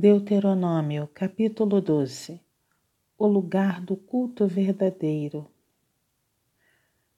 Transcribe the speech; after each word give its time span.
Deuteronômio, 0.00 1.08
capítulo 1.12 1.80
12 1.80 2.40
O 3.18 3.26
lugar 3.26 3.80
do 3.80 3.96
culto 3.96 4.46
verdadeiro. 4.46 5.50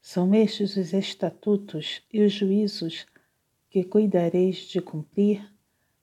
São 0.00 0.34
estes 0.34 0.78
os 0.78 0.94
estatutos 0.94 2.00
e 2.10 2.22
os 2.22 2.32
juízos 2.32 3.04
que 3.68 3.84
cuidareis 3.84 4.60
de 4.60 4.80
cumprir 4.80 5.46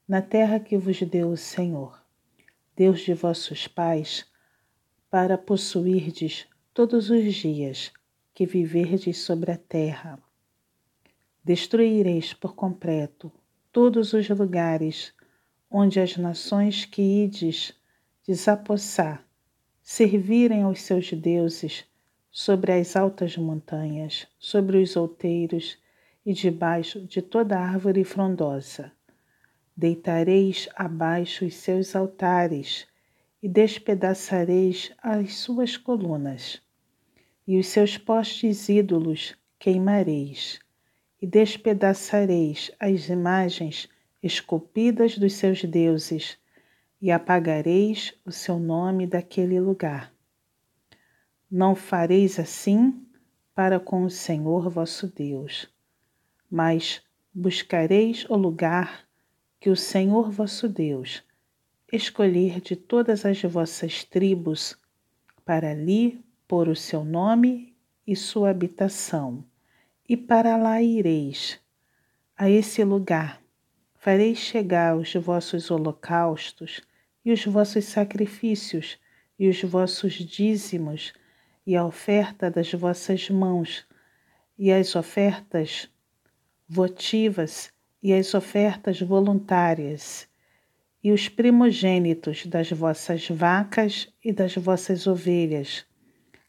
na 0.07 0.21
terra 0.21 0.59
que 0.59 0.77
vos 0.77 1.01
deu 1.01 1.31
o 1.31 1.35
Senhor, 1.35 1.99
Deus 2.75 2.99
de 2.99 3.15
vossos 3.15 3.67
pais, 3.67 4.27
para 5.09 5.35
possuirdes 5.35 6.45
todos 6.75 7.09
os 7.09 7.33
dias 7.33 7.91
que 8.35 8.45
viverdes 8.45 9.17
sobre 9.17 9.51
a 9.51 9.57
terra. 9.57 10.21
Destruireis 11.43 12.35
por 12.35 12.53
completo 12.53 13.31
todos 13.71 14.13
os 14.13 14.29
lugares 14.29 15.16
onde 15.69 15.99
as 15.99 16.17
nações 16.17 16.85
que 16.85 17.01
ides 17.01 17.73
desapossar 18.25 19.25
servirem 19.81 20.63
aos 20.63 20.81
seus 20.81 21.11
deuses 21.13 21.85
sobre 22.29 22.73
as 22.73 22.95
altas 22.95 23.37
montanhas, 23.37 24.27
sobre 24.37 24.77
os 24.77 24.95
outeiros 24.95 25.77
e 26.25 26.33
debaixo 26.33 26.99
de 27.01 27.21
toda 27.21 27.57
árvore 27.57 28.03
frondosa. 28.03 28.91
Deitareis 29.75 30.67
abaixo 30.75 31.45
os 31.45 31.55
seus 31.55 31.95
altares 31.95 32.87
e 33.41 33.47
despedaçareis 33.47 34.91
as 35.01 35.35
suas 35.35 35.77
colunas, 35.77 36.61
e 37.47 37.57
os 37.57 37.67
seus 37.67 37.97
postes 37.97 38.67
ídolos 38.67 39.35
queimareis, 39.57 40.59
e 41.21 41.25
despedaçareis 41.25 42.71
as 42.79 43.09
imagens 43.09 43.87
esculpidas 44.21 45.17
dos 45.17 45.33
seus 45.33 45.63
deuses, 45.63 46.37
e 47.01 47.11
apagareis 47.11 48.13
o 48.25 48.31
seu 48.31 48.57
nome 48.57 49.05
daquele 49.05 49.59
lugar. 49.59 50.11
Não 51.49 51.75
fareis 51.75 52.39
assim 52.39 53.05
para 53.53 53.79
com 53.79 54.03
o 54.03 54.09
Senhor 54.09 54.69
vosso 54.69 55.07
Deus, 55.07 55.71
mas 56.49 57.01
buscareis 57.33 58.25
o 58.29 58.35
lugar 58.35 59.07
que 59.59 59.69
o 59.69 59.75
Senhor 59.75 60.31
vosso 60.31 60.67
Deus 60.67 61.23
escolher 61.91 62.59
de 62.59 62.75
todas 62.75 63.25
as 63.25 63.41
vossas 63.43 64.03
tribos, 64.03 64.77
para 65.45 65.71
ali 65.71 66.23
pôr 66.47 66.67
o 66.67 66.75
seu 66.75 67.03
nome 67.05 67.75
e 68.05 68.15
sua 68.15 68.49
habitação, 68.49 69.43
e 70.07 70.17
para 70.17 70.57
lá 70.57 70.81
ireis, 70.81 71.59
a 72.35 72.49
esse 72.49 72.83
lugar 72.83 73.41
farei 74.07 74.33
chegar 74.33 74.95
os 74.95 75.13
vossos 75.15 75.69
holocaustos 75.69 76.79
e 77.25 77.31
os 77.33 77.43
vossos 77.43 77.83
sacrifícios 77.83 78.97
e 79.37 79.49
os 79.49 79.61
vossos 79.63 80.13
dízimos 80.13 81.11
e 81.65 81.75
a 81.75 81.83
oferta 81.83 82.49
das 82.49 82.71
vossas 82.71 83.29
mãos 83.29 83.85
e 84.57 84.71
as 84.71 84.95
ofertas 84.95 85.89
votivas 86.69 87.69
e 88.01 88.13
as 88.13 88.33
ofertas 88.33 89.01
voluntárias 89.01 90.25
e 91.03 91.11
os 91.11 91.27
primogênitos 91.27 92.45
das 92.45 92.71
vossas 92.71 93.27
vacas 93.27 94.07
e 94.23 94.31
das 94.31 94.55
vossas 94.55 95.05
ovelhas. 95.05 95.85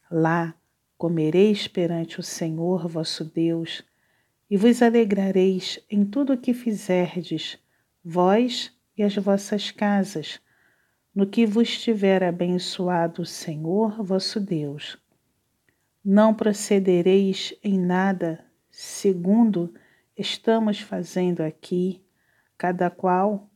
Lá 0.09 0.55
comereis 0.97 1.67
perante 1.67 2.21
o 2.21 2.23
Senhor 2.23 2.87
vosso 2.87 3.25
Deus 3.25 3.83
e 4.49 4.57
vos 4.57 4.81
alegrareis 4.81 5.79
em 5.89 6.03
tudo 6.03 6.33
o 6.33 6.37
que 6.37 6.53
fizerdes, 6.53 7.57
vós 8.03 8.75
e 8.97 9.03
as 9.03 9.15
vossas 9.15 9.69
casas, 9.69 10.39
no 11.13 11.27
que 11.27 11.45
vos 11.45 11.79
tiver 11.79 12.23
abençoado 12.23 13.21
o 13.21 13.25
Senhor 13.25 14.03
vosso 14.03 14.39
Deus. 14.39 14.97
Não 16.03 16.33
procedereis 16.33 17.53
em 17.63 17.77
nada 17.77 18.43
segundo 18.71 19.73
estamos 20.17 20.79
fazendo 20.79 21.41
aqui, 21.41 22.03
cada 22.57 22.89
qual 22.89 23.49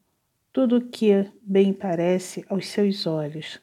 tudo 0.52 0.78
o 0.78 0.90
que 0.90 1.30
bem 1.42 1.74
parece 1.74 2.46
aos 2.48 2.68
seus 2.68 3.08
olhos. 3.08 3.60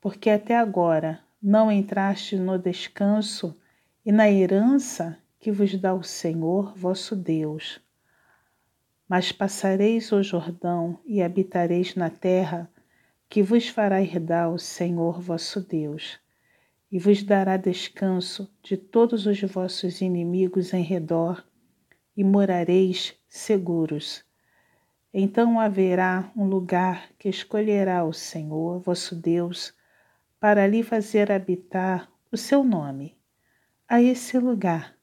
Porque 0.00 0.30
até 0.30 0.56
agora 0.56 1.20
não 1.42 1.72
entraste 1.72 2.36
no 2.36 2.58
descanso 2.58 3.56
e 4.04 4.12
na 4.12 4.30
herança 4.30 5.18
que 5.38 5.52
vos 5.52 5.74
dá 5.78 5.94
o 5.94 6.02
Senhor 6.02 6.74
vosso 6.76 7.14
Deus. 7.14 7.80
Mas 9.08 9.32
passareis 9.32 10.12
o 10.12 10.22
Jordão 10.22 10.98
e 11.04 11.22
habitareis 11.22 11.94
na 11.94 12.10
terra 12.10 12.70
que 13.28 13.42
vos 13.42 13.68
fará 13.68 14.02
herdar 14.02 14.50
o 14.50 14.58
Senhor 14.58 15.20
vosso 15.20 15.60
Deus, 15.60 16.18
e 16.90 16.98
vos 16.98 17.22
dará 17.22 17.56
descanso 17.56 18.50
de 18.62 18.76
todos 18.76 19.26
os 19.26 19.40
vossos 19.42 20.00
inimigos 20.00 20.72
em 20.72 20.82
redor, 20.82 21.44
e 22.16 22.24
morareis 22.24 23.14
seguros. 23.28 24.24
Então 25.12 25.60
haverá 25.60 26.32
um 26.36 26.46
lugar 26.46 27.10
que 27.18 27.28
escolherá 27.28 28.04
o 28.04 28.12
Senhor 28.12 28.80
vosso 28.80 29.14
Deus 29.14 29.72
para 30.40 30.64
ali 30.64 30.82
fazer 30.82 31.30
habitar 31.30 32.10
o 32.32 32.36
seu 32.36 32.64
nome. 32.64 33.16
A 33.88 34.02
esse 34.02 34.38
lugar 34.38 34.97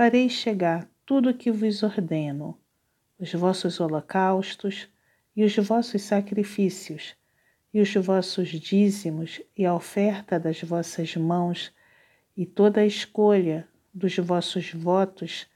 farei 0.00 0.30
chegar 0.30 0.90
tudo 1.04 1.28
o 1.28 1.34
que 1.34 1.52
vos 1.52 1.82
ordeno, 1.82 2.58
os 3.18 3.34
vossos 3.34 3.80
holocaustos 3.80 4.88
e 5.36 5.44
os 5.44 5.54
vossos 5.56 6.00
sacrifícios, 6.00 7.14
e 7.70 7.82
os 7.82 7.94
vossos 7.96 8.48
dízimos 8.48 9.42
e 9.54 9.66
a 9.66 9.74
oferta 9.74 10.40
das 10.40 10.62
vossas 10.62 11.14
mãos, 11.16 11.70
e 12.34 12.46
toda 12.46 12.80
a 12.80 12.86
escolha 12.86 13.68
dos 13.92 14.16
vossos 14.16 14.72
votos 14.72 15.46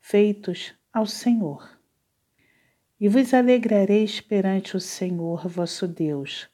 feitos 0.00 0.74
ao 0.92 1.06
Senhor. 1.06 1.78
E 2.98 3.08
vos 3.08 3.32
alegrareis 3.32 4.20
perante 4.20 4.76
o 4.76 4.80
Senhor 4.80 5.46
vosso 5.46 5.86
Deus, 5.86 6.48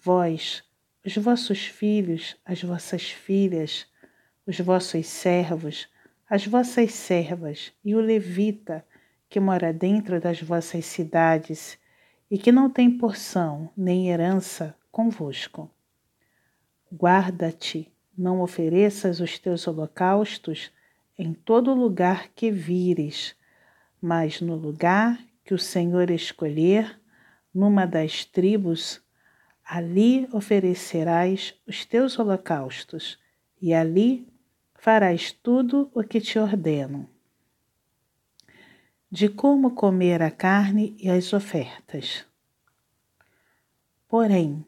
vós, 0.00 0.64
os 1.06 1.16
vossos 1.16 1.64
filhos, 1.64 2.36
as 2.44 2.60
vossas 2.60 3.08
filhas, 3.08 3.86
os 4.44 4.58
vossos 4.58 5.06
servos, 5.06 5.88
as 6.28 6.46
vossas 6.46 6.92
servas 6.92 7.72
e 7.84 7.94
o 7.94 8.00
levita 8.00 8.84
que 9.28 9.38
mora 9.38 9.72
dentro 9.72 10.20
das 10.20 10.40
vossas 10.40 10.84
cidades 10.84 11.78
e 12.30 12.36
que 12.36 12.50
não 12.50 12.68
tem 12.68 12.90
porção 12.90 13.70
nem 13.76 14.08
herança 14.08 14.74
convosco. 14.90 15.70
Guarda-te, 16.92 17.92
não 18.16 18.40
ofereças 18.40 19.20
os 19.20 19.38
teus 19.38 19.66
holocaustos 19.66 20.72
em 21.18 21.32
todo 21.32 21.74
lugar 21.74 22.28
que 22.34 22.50
vires, 22.50 23.36
mas 24.00 24.40
no 24.40 24.54
lugar 24.54 25.18
que 25.44 25.54
o 25.54 25.58
Senhor 25.58 26.10
escolher, 26.10 27.00
numa 27.54 27.86
das 27.86 28.24
tribos, 28.24 29.00
ali 29.64 30.28
oferecerás 30.32 31.54
os 31.66 31.84
teus 31.84 32.18
holocaustos, 32.18 33.18
e 33.60 33.72
ali 33.72 34.26
farás 34.86 35.32
tudo 35.32 35.90
o 35.92 36.04
que 36.04 36.20
te 36.20 36.38
ordeno. 36.38 37.10
De 39.10 39.28
como 39.28 39.72
comer 39.72 40.22
a 40.22 40.30
carne 40.30 40.96
e 40.96 41.10
as 41.10 41.32
ofertas. 41.32 42.24
Porém, 44.06 44.64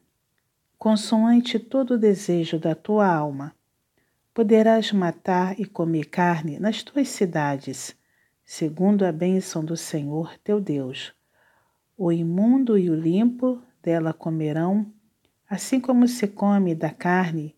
consoante 0.77 1.61
todo 1.61 1.93
o 1.93 1.99
desejo 1.99 2.59
da 2.59 2.75
tua 2.75 3.07
alma, 3.07 3.55
poderás 4.35 4.91
matar 4.91 5.55
e 5.61 5.65
comer 5.65 6.07
carne 6.07 6.59
nas 6.59 6.83
tuas 6.83 7.07
cidades, 7.07 7.97
segundo 8.45 9.07
a 9.07 9.13
bênção 9.13 9.65
do 9.65 9.77
Senhor 9.77 10.37
teu 10.43 10.61
Deus. 10.61 11.15
O 11.97 12.11
imundo 12.11 12.77
e 12.77 12.91
o 12.91 12.95
limpo 13.01 13.63
dela 13.81 14.13
comerão, 14.13 14.93
assim 15.49 15.81
como 15.81 16.09
se 16.09 16.27
come 16.27 16.75
da 16.75 16.91
carne, 16.91 17.55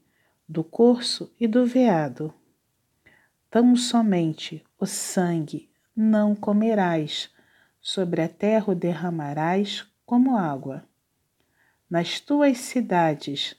do 0.47 0.63
corso 0.63 1.35
e 1.41 1.47
do 1.47 1.65
veado 1.65 2.35
tão 3.51 3.75
somente 3.75 4.65
o 4.79 4.87
sangue 4.87 5.69
não 5.95 6.37
comerás, 6.37 7.29
sobre 7.81 8.23
a 8.23 8.29
terra 8.29 8.73
o 8.73 8.75
derramarás 8.75 9.87
como 10.07 10.37
água. 10.37 10.85
Nas 11.89 12.21
tuas 12.21 12.59
cidades 12.59 13.57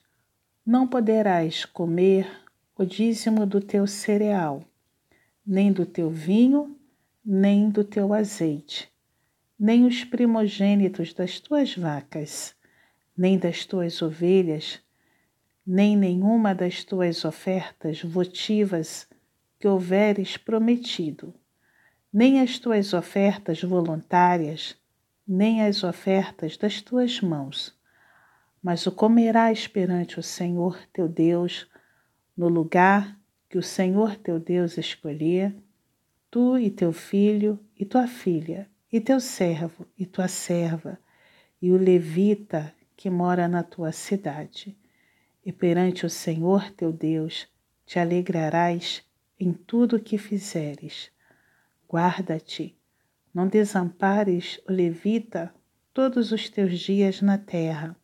não 0.65 0.87
poderás 0.87 1.65
comer 1.65 2.31
o 2.77 2.85
dízimo 2.85 3.45
do 3.45 3.59
teu 3.59 3.85
cereal, 3.85 4.63
nem 5.45 5.73
do 5.73 5.85
teu 5.85 6.09
vinho, 6.09 6.77
nem 7.25 7.69
do 7.69 7.83
teu 7.83 8.13
azeite, 8.13 8.89
nem 9.59 9.85
os 9.85 10.03
primogênitos 10.03 11.13
das 11.13 11.39
tuas 11.39 11.75
vacas, 11.75 12.55
nem 13.17 13.37
das 13.37 13.65
tuas 13.65 14.01
ovelhas, 14.01 14.79
nem 15.67 15.97
nenhuma 15.97 16.55
das 16.55 16.83
tuas 16.83 17.25
ofertas 17.25 18.01
votivas 18.01 19.07
que 19.61 19.67
houveres 19.67 20.37
prometido, 20.37 21.31
nem 22.11 22.41
as 22.41 22.57
tuas 22.57 22.95
ofertas 22.95 23.61
voluntárias, 23.61 24.75
nem 25.27 25.61
as 25.61 25.83
ofertas 25.83 26.57
das 26.57 26.81
tuas 26.81 27.21
mãos, 27.21 27.71
mas 28.61 28.87
o 28.87 28.91
comerás 28.91 29.67
perante 29.67 30.19
o 30.19 30.23
Senhor 30.23 30.79
teu 30.91 31.07
Deus, 31.07 31.69
no 32.35 32.49
lugar 32.49 33.15
que 33.47 33.57
o 33.59 33.61
Senhor 33.61 34.15
teu 34.15 34.39
Deus 34.39 34.79
escolher, 34.79 35.55
tu 36.31 36.57
e 36.57 36.71
teu 36.71 36.91
filho 36.91 37.59
e 37.77 37.85
tua 37.85 38.07
filha, 38.07 38.67
e 38.91 38.99
teu 38.99 39.19
servo 39.19 39.85
e 39.95 40.07
tua 40.07 40.27
serva, 40.27 40.97
e 41.61 41.71
o 41.71 41.77
levita 41.77 42.73
que 42.97 43.11
mora 43.11 43.47
na 43.47 43.61
tua 43.61 43.91
cidade. 43.91 44.75
E 45.45 45.51
perante 45.51 46.03
o 46.03 46.09
Senhor 46.09 46.71
teu 46.71 46.91
Deus 46.91 47.47
te 47.85 47.99
alegrarás 47.99 49.03
em 49.41 49.51
tudo 49.51 49.95
o 49.95 49.99
que 49.99 50.19
fizeres. 50.19 51.11
Guarda-te, 51.89 52.77
não 53.33 53.47
desampares 53.47 54.61
o 54.69 54.71
levita 54.71 55.51
todos 55.91 56.31
os 56.31 56.47
teus 56.47 56.79
dias 56.79 57.21
na 57.21 57.39
terra. 57.39 57.95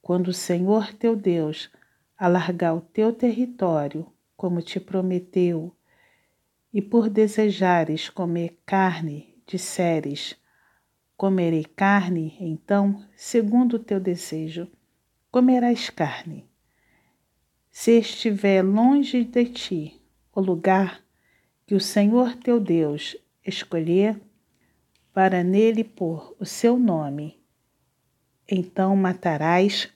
Quando 0.00 0.28
o 0.28 0.32
Senhor 0.32 0.94
teu 0.94 1.14
Deus 1.14 1.70
alargar 2.16 2.74
o 2.74 2.80
teu 2.80 3.12
território, 3.12 4.10
como 4.36 4.62
te 4.62 4.80
prometeu, 4.80 5.76
e 6.72 6.80
por 6.80 7.10
desejares 7.10 8.08
comer 8.08 8.58
carne, 8.64 9.34
disseres: 9.46 10.34
Comerei 11.14 11.64
carne, 11.64 12.36
então, 12.40 13.04
segundo 13.14 13.74
o 13.74 13.78
teu 13.78 14.00
desejo, 14.00 14.66
comerás 15.30 15.90
carne. 15.90 16.48
Se 17.70 17.98
estiver 17.98 18.62
longe 18.62 19.24
de 19.24 19.44
ti 19.44 19.97
o 20.38 20.40
lugar 20.40 21.02
que 21.66 21.74
o 21.74 21.80
Senhor 21.80 22.36
teu 22.36 22.60
Deus 22.60 23.16
escolher 23.44 24.20
para 25.12 25.42
nele 25.42 25.82
pôr 25.82 26.32
o 26.38 26.46
seu 26.46 26.78
nome, 26.78 27.42
então 28.48 28.94
matarás 28.94 29.88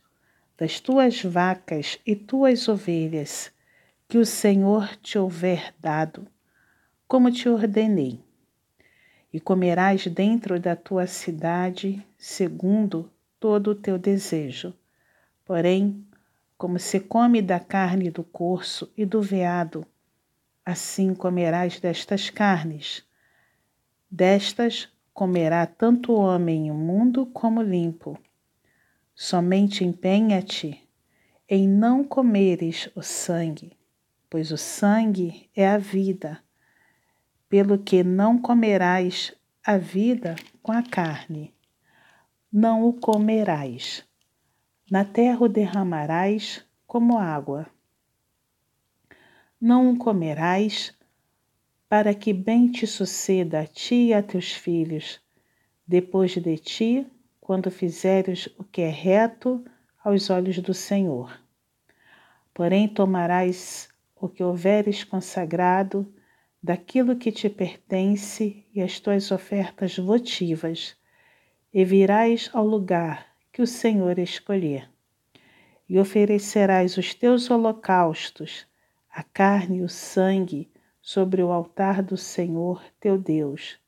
das 0.59 0.81
tuas 0.81 1.23
vacas 1.23 2.01
e 2.05 2.17
tuas 2.17 2.67
ovelhas 2.69 3.53
que 4.09 4.19
o 4.19 4.27
Senhor 4.27 4.97
te 4.97 5.17
houver 5.17 5.73
dado, 5.79 6.27
como 7.07 7.31
te 7.31 7.49
ordenei 7.49 8.19
e 9.33 9.39
comerás 9.39 10.09
dentro 10.09 10.59
da 10.59 10.75
tua 10.75 11.07
cidade, 11.07 12.05
segundo 12.19 13.09
todo 13.39 13.71
o 13.71 13.75
teu 13.77 13.97
desejo. 13.97 14.75
Porém, 15.45 16.05
como 16.59 16.81
se 16.81 16.99
come 16.99 17.41
da 17.41 17.61
carne 17.61 18.11
do 18.11 18.25
corso 18.25 18.93
e 18.97 19.07
do 19.07 19.23
veado, 19.23 19.87
assim 20.65 21.15
comerás 21.15 21.81
destas 21.81 22.31
carnes. 22.31 23.05
Destas 24.11 24.89
comerá 25.13 25.67
tanto 25.67 26.13
o 26.13 26.21
homem 26.21 26.69
imundo 26.69 27.27
como 27.27 27.63
limpo. 27.63 28.19
Somente 29.15 29.85
empenha-te 29.85 30.89
em 31.49 31.69
não 31.69 32.03
comeres 32.03 32.89
o 32.95 33.03
sangue, 33.03 33.77
pois 34.31 34.51
o 34.51 34.57
sangue 34.57 35.51
é 35.55 35.69
a 35.69 35.79
vida 35.79 36.43
pelo 37.49 37.79
que 37.79 38.03
não 38.03 38.39
comerás 38.39 39.35
a 39.63 39.77
vida 39.77 40.37
com 40.63 40.73
a 40.73 40.83
carne. 40.83 41.55
Não 42.51 42.87
o 42.87 42.95
comerás. 42.95 44.03
Na 44.91 45.05
terra 45.05 45.45
o 45.45 45.49
derramarás 45.49 46.65
como 46.87 47.19
água. 47.19 47.67
Não 49.65 49.93
o 49.93 49.97
comerás, 49.97 50.93
para 51.89 52.13
que 52.13 52.33
bem 52.33 52.67
te 52.67 52.85
suceda 52.85 53.61
a 53.61 53.65
ti 53.65 54.07
e 54.07 54.13
a 54.13 54.21
teus 54.21 54.53
filhos, 54.53 55.21
depois 55.87 56.33
de 56.33 56.59
ti, 56.59 57.07
quando 57.41 57.71
fizeres 57.71 58.49
o 58.59 58.65
que 58.65 58.81
é 58.83 58.89
reto 58.89 59.65
aos 60.03 60.31
olhos 60.31 60.59
do 60.59 60.75
Senhor. 60.75 61.41
Porém, 62.53 62.89
tomarás 62.89 63.89
o 64.17 64.29
que 64.29 64.43
houveres 64.43 65.05
consagrado, 65.05 66.13
daquilo 66.61 67.15
que 67.15 67.31
te 67.31 67.49
pertence 67.49 68.67
e 68.75 68.83
as 68.83 68.99
tuas 68.99 69.31
ofertas 69.31 69.97
votivas, 69.97 70.97
e 71.73 71.85
virás 71.85 72.51
ao 72.53 72.67
lugar 72.67 73.29
que 73.53 73.63
o 73.63 73.67
Senhor 73.69 74.19
escolher. 74.19 74.91
E 75.89 76.01
oferecerás 76.01 76.99
os 76.99 77.15
teus 77.15 77.49
holocaustos, 77.49 78.67
a 79.13 79.23
carne 79.23 79.79
e 79.79 79.83
o 79.83 79.89
sangue, 79.89 80.73
sobre 81.03 81.43
o 81.43 81.51
altar 81.51 82.03
do 82.03 82.17
Senhor 82.17 82.83
teu 82.99 83.19
Deus. 83.19 83.79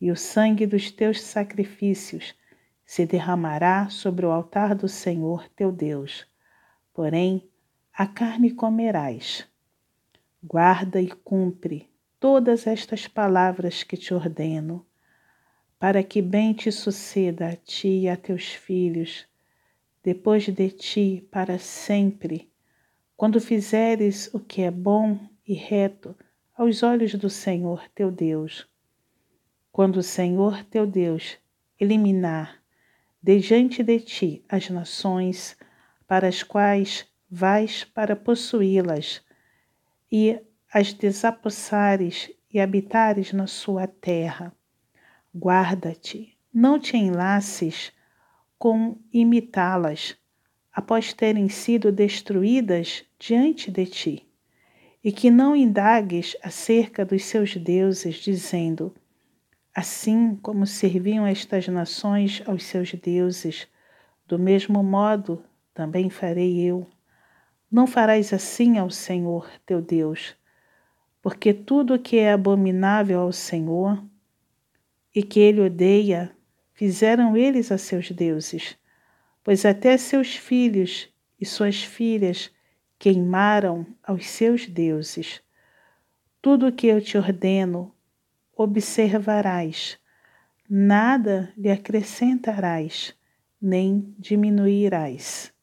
E 0.00 0.10
o 0.10 0.16
sangue 0.16 0.66
dos 0.66 0.90
teus 0.90 1.20
sacrifícios 1.20 2.34
se 2.86 3.04
derramará 3.04 3.90
sobre 3.90 4.24
o 4.24 4.30
altar 4.30 4.74
do 4.74 4.88
Senhor 4.88 5.48
teu 5.50 5.70
Deus. 5.70 6.26
Porém, 6.94 7.46
a 7.92 8.06
carne 8.06 8.52
comerás. 8.52 9.46
Guarda 10.42 11.00
e 11.00 11.08
cumpre 11.08 11.90
todas 12.18 12.66
estas 12.66 13.06
palavras 13.06 13.82
que 13.82 13.96
te 13.96 14.14
ordeno, 14.14 14.86
para 15.78 16.02
que 16.02 16.22
bem 16.22 16.54
te 16.54 16.72
suceda 16.72 17.48
a 17.48 17.56
ti 17.56 18.00
e 18.00 18.08
a 18.08 18.16
teus 18.16 18.46
filhos, 18.54 19.26
depois 20.02 20.48
de 20.48 20.70
ti 20.70 21.28
para 21.30 21.58
sempre, 21.58 22.50
quando 23.16 23.40
fizeres 23.40 24.32
o 24.34 24.40
que 24.40 24.62
é 24.62 24.70
bom 24.70 25.18
e 25.46 25.54
reto 25.54 26.16
aos 26.56 26.82
olhos 26.82 27.14
do 27.14 27.30
Senhor 27.30 27.88
teu 27.94 28.10
Deus. 28.10 28.66
Quando 29.70 29.96
o 29.98 30.02
Senhor 30.02 30.64
teu 30.64 30.86
Deus 30.86 31.36
eliminar 31.78 32.62
de 33.22 33.38
diante 33.38 33.82
de 33.82 34.00
ti 34.00 34.44
as 34.48 34.68
nações 34.68 35.56
para 36.06 36.28
as 36.28 36.42
quais 36.42 37.06
vais 37.30 37.84
para 37.84 38.14
possuí-las 38.14 39.22
e 40.10 40.38
as 40.72 40.92
desapossares 40.92 42.30
e 42.52 42.60
habitares 42.60 43.32
na 43.32 43.46
sua 43.46 43.86
terra. 43.86 44.52
Guarda-te, 45.34 46.36
não 46.52 46.78
te 46.78 46.96
enlaces 46.96 47.92
com 48.58 48.96
imitá-las, 49.12 50.16
após 50.74 51.12
terem 51.12 51.48
sido 51.48 51.92
destruídas 51.92 53.04
diante 53.18 53.70
de 53.70 53.86
ti, 53.86 54.28
e 55.02 55.12
que 55.12 55.30
não 55.30 55.54
indagues 55.54 56.36
acerca 56.42 57.04
dos 57.04 57.24
seus 57.24 57.56
deuses, 57.56 58.16
dizendo: 58.16 58.94
Assim 59.74 60.34
como 60.36 60.66
serviam 60.66 61.26
estas 61.26 61.68
nações 61.68 62.42
aos 62.46 62.64
seus 62.64 62.92
deuses, 62.94 63.68
do 64.26 64.38
mesmo 64.38 64.82
modo 64.82 65.44
também 65.72 66.10
farei 66.10 66.60
eu. 66.60 66.86
Não 67.70 67.86
farás 67.86 68.32
assim 68.32 68.78
ao 68.78 68.90
Senhor 68.90 69.48
teu 69.66 69.80
Deus 69.80 70.36
porque 71.24 71.54
tudo 71.54 71.94
o 71.94 71.98
que 71.98 72.18
é 72.18 72.32
abominável 72.32 73.18
ao 73.18 73.32
Senhor 73.32 74.04
e 75.14 75.22
que 75.22 75.40
ele 75.40 75.62
odeia, 75.62 76.30
fizeram 76.74 77.34
eles 77.34 77.72
a 77.72 77.78
seus 77.78 78.10
deuses, 78.10 78.76
pois 79.44 79.64
até 79.64 79.96
seus 79.96 80.34
filhos 80.34 81.08
e 81.38 81.46
suas 81.46 81.84
filhas 81.84 82.50
queimaram 82.98 83.86
aos 84.02 84.26
seus 84.26 84.66
deuses. 84.66 85.42
Tudo 86.42 86.68
o 86.68 86.72
que 86.72 86.86
eu 86.86 87.00
te 87.00 87.16
ordeno, 87.16 87.94
observarás, 88.56 89.98
nada 90.68 91.52
lhe 91.56 91.70
acrescentarás, 91.70 93.14
nem 93.60 94.14
diminuirás. 94.18 95.53